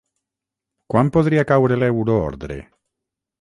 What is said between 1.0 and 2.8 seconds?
podria caure l’euroordre?